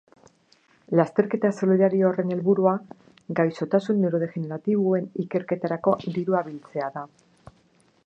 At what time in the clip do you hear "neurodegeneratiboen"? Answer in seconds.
4.07-5.09